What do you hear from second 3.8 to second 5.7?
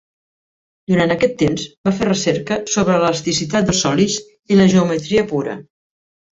sòlids i la geometria pura.